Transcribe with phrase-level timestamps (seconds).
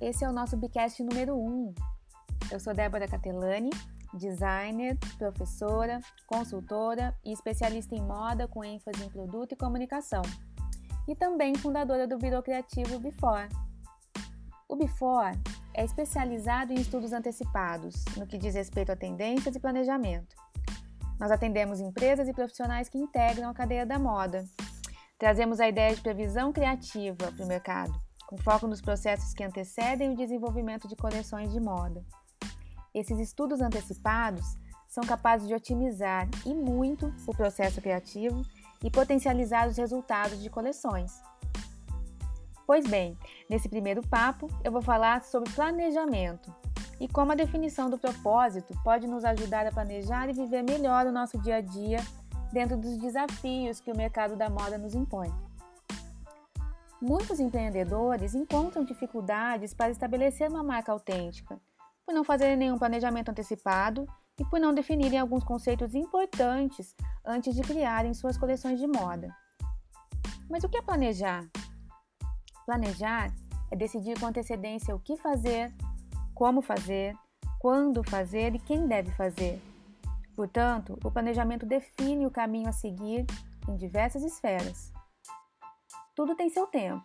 [0.00, 1.74] Esse é o nosso Bicast número 1.
[2.52, 3.70] Eu sou Débora Catelani,
[4.14, 10.22] designer, professora, consultora e especialista em moda com ênfase em produto e comunicação.
[11.08, 13.48] E também fundadora do Biro Criativo Before.
[14.68, 15.36] O Before
[15.74, 20.36] é especializado em estudos antecipados, no que diz respeito a tendências e planejamento.
[21.18, 24.44] Nós atendemos empresas e profissionais que integram a cadeia da moda.
[25.18, 30.12] Trazemos a ideia de previsão criativa para o mercado com foco nos processos que antecedem
[30.12, 32.04] o desenvolvimento de coleções de moda.
[32.94, 34.44] Esses estudos antecipados
[34.86, 38.42] são capazes de otimizar e muito o processo criativo
[38.84, 41.22] e potencializar os resultados de coleções.
[42.66, 43.16] Pois bem,
[43.48, 46.54] nesse primeiro papo eu vou falar sobre planejamento
[47.00, 51.12] e como a definição do propósito pode nos ajudar a planejar e viver melhor o
[51.12, 52.00] nosso dia a dia
[52.52, 55.32] dentro dos desafios que o mercado da moda nos impõe.
[57.00, 61.60] Muitos empreendedores encontram dificuldades para estabelecer uma marca autêntica,
[62.04, 64.04] por não fazerem nenhum planejamento antecipado
[64.36, 69.32] e por não definirem alguns conceitos importantes antes de criarem suas coleções de moda.
[70.50, 71.46] Mas o que é planejar?
[72.66, 73.32] Planejar
[73.70, 75.72] é decidir com antecedência o que fazer,
[76.34, 77.14] como fazer,
[77.60, 79.62] quando fazer e quem deve fazer.
[80.34, 83.24] Portanto, o planejamento define o caminho a seguir
[83.68, 84.92] em diversas esferas.
[86.18, 87.04] Tudo tem seu tempo.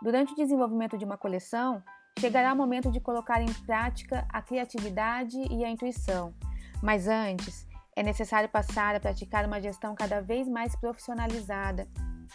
[0.00, 1.82] Durante o desenvolvimento de uma coleção,
[2.20, 6.32] chegará o momento de colocar em prática a criatividade e a intuição.
[6.80, 7.66] Mas antes,
[7.96, 11.88] é necessário passar a praticar uma gestão cada vez mais profissionalizada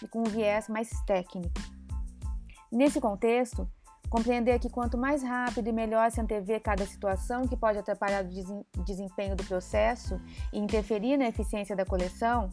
[0.04, 1.54] e com um viés mais técnico.
[2.70, 3.66] Nesse contexto,
[4.10, 8.84] compreender que quanto mais rápido e melhor se antever cada situação que pode atrapalhar o
[8.84, 10.20] desempenho do processo
[10.52, 12.50] e interferir na eficiência da coleção,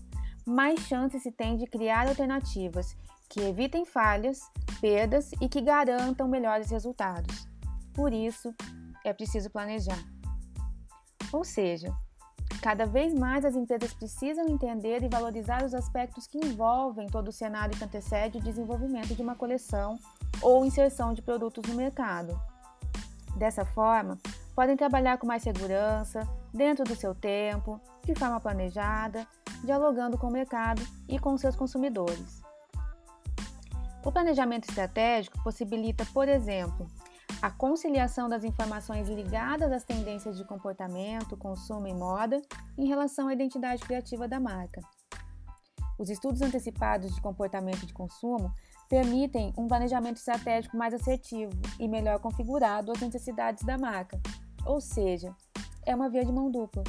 [0.47, 2.97] mais chance se tem de criar alternativas
[3.29, 4.41] que evitem falhas,
[4.81, 7.49] perdas e que garantam melhores resultados.
[7.95, 8.55] Por isso,
[9.05, 10.03] é preciso planejar.
[11.33, 11.93] Ou seja,
[12.63, 17.33] cada vez mais as empresas precisam entender e valorizar os aspectos que envolvem todo o
[17.33, 19.99] cenário que antecede o desenvolvimento de uma coleção
[20.43, 22.39] ou inserção de produtos no mercado.
[23.37, 24.19] Dessa forma,
[24.55, 29.27] podem trabalhar com mais segurança, dentro do seu tempo, de forma planejada,
[29.63, 32.36] dialogando com o mercado e com seus consumidores.
[34.07, 36.89] O planejamento estratégico possibilita, por exemplo,
[37.43, 42.41] a conciliação das informações ligadas às tendências de comportamento, consumo e moda
[42.79, 44.81] em relação à identidade criativa da marca.
[45.99, 48.55] Os estudos antecipados de comportamento de consumo
[48.89, 51.51] permitem um planejamento estratégico mais assertivo
[51.81, 54.21] e melhor configurado às necessidades da marca,
[54.65, 55.35] ou seja,
[55.85, 56.85] é uma via de mão dupla.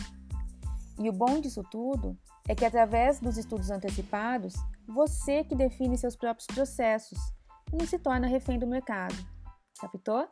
[1.00, 2.16] E o bom disso tudo
[2.48, 4.54] é que através dos estudos antecipados,
[4.88, 7.20] você que define seus próprios processos
[7.72, 9.16] e não se torna refém do mercado.
[9.80, 10.28] Captou?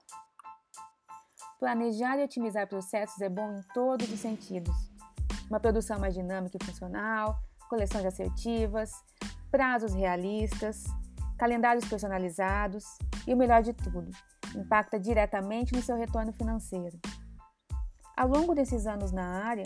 [1.59, 4.73] Planejar e otimizar processos é bom em todos os sentidos.
[5.49, 7.38] Uma produção mais dinâmica e funcional,
[7.69, 8.91] coleções assertivas,
[9.51, 10.83] prazos realistas,
[11.37, 12.85] calendários personalizados
[13.27, 14.09] e o melhor de tudo,
[14.55, 16.97] impacta diretamente no seu retorno financeiro.
[18.16, 19.66] Ao longo desses anos na área,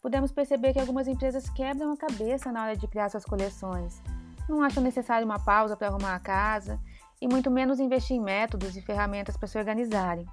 [0.00, 4.00] podemos perceber que algumas empresas quebram a cabeça na hora de criar suas coleções.
[4.48, 6.80] Não acham necessário uma pausa para arrumar a casa
[7.20, 10.26] e muito menos investir em métodos e ferramentas para se organizarem.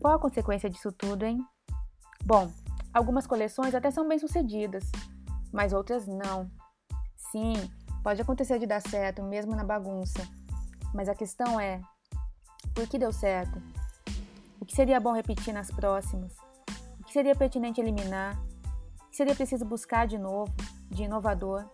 [0.00, 1.38] Qual a consequência disso tudo, hein?
[2.24, 2.50] Bom,
[2.92, 4.84] algumas coleções até são bem-sucedidas,
[5.52, 6.50] mas outras não.
[7.30, 7.54] Sim,
[8.02, 10.26] pode acontecer de dar certo mesmo na bagunça,
[10.94, 11.80] mas a questão é:
[12.74, 13.60] por que deu certo?
[14.60, 16.32] O que seria bom repetir nas próximas?
[17.08, 18.38] que seria pertinente eliminar,
[19.00, 20.54] o que seria preciso buscar de novo,
[20.90, 21.64] de inovador.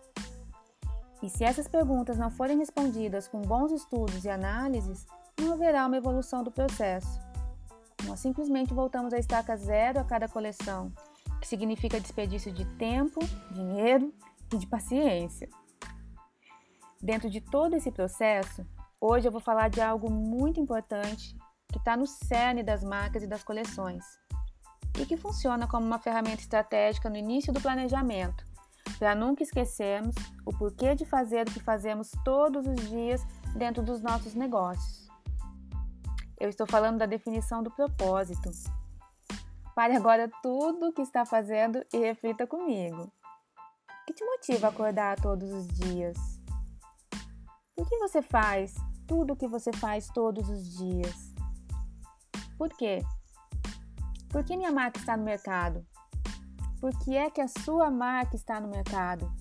[1.21, 5.05] E se essas perguntas não forem respondidas com bons estudos e análises,
[5.39, 7.19] não haverá uma evolução do processo.
[8.05, 10.91] Nós simplesmente voltamos à estaca zero a cada coleção,
[11.41, 13.19] que significa desperdício de tempo,
[13.51, 14.13] dinheiro
[14.53, 15.49] e de paciência.
[17.01, 18.65] Dentro de todo esse processo,
[18.99, 21.35] hoje eu vou falar de algo muito importante
[21.71, 24.03] que está no cerne das marcas e das coleções,
[24.97, 28.45] e que funciona como uma ferramenta estratégica no início do planejamento,
[28.97, 30.15] para nunca esquecermos
[30.45, 33.21] o porquê de fazer o que fazemos todos os dias
[33.55, 35.07] dentro dos nossos negócios.
[36.39, 38.51] Eu estou falando da definição do propósito.
[39.73, 43.03] Pare agora tudo o que está fazendo e reflita comigo.
[43.03, 46.17] O que te motiva a acordar todos os dias?
[47.75, 48.73] Por que você faz
[49.07, 51.33] tudo o que você faz todos os dias?
[52.57, 53.01] Por quê?
[54.29, 55.85] Por que minha marca está no mercado?
[56.85, 59.33] Por que é que a sua marca está no mercado?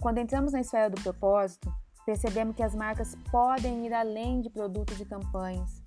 [0.00, 1.70] Quando entramos na esfera do propósito,
[2.06, 5.82] percebemos que as marcas podem ir além de produtos e campanhas.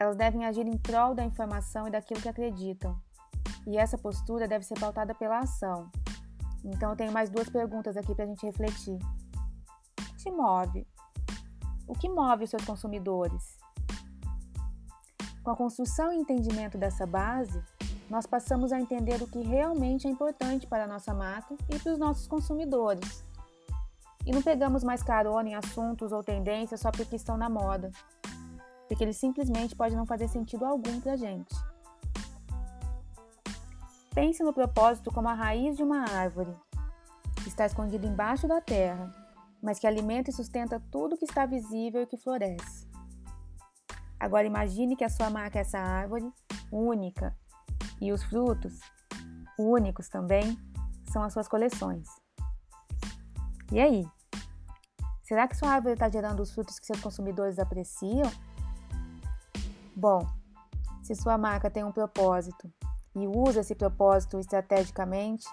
[0.00, 2.98] Elas devem agir em prol da informação e daquilo que acreditam.
[3.66, 5.90] E essa postura deve ser pautada pela ação.
[6.64, 8.98] Então, eu tenho mais duas perguntas aqui para a gente refletir.
[10.00, 10.88] O que te move?
[11.86, 13.58] O que move os seus consumidores?
[15.42, 17.62] Com a construção e entendimento dessa base,
[18.10, 21.92] nós passamos a entender o que realmente é importante para a nossa marca e para
[21.92, 23.24] os nossos consumidores.
[24.26, 27.92] E não pegamos mais carona em assuntos ou tendências só porque estão na moda,
[28.88, 31.54] porque eles simplesmente podem não fazer sentido algum para a gente.
[34.12, 36.52] Pense no propósito como a raiz de uma árvore,
[37.44, 39.14] que está escondida embaixo da terra,
[39.62, 42.88] mas que alimenta e sustenta tudo que está visível e que floresce.
[44.18, 46.28] Agora imagine que a sua marca é essa árvore
[46.72, 47.34] única
[48.00, 48.80] e os frutos,
[49.58, 50.58] únicos também,
[51.12, 52.08] são as suas coleções.
[53.70, 54.04] E aí?
[55.22, 58.30] Será que sua árvore está gerando os frutos que seus consumidores apreciam?
[59.94, 60.26] Bom,
[61.02, 62.72] se sua marca tem um propósito
[63.14, 65.46] e usa esse propósito estrategicamente,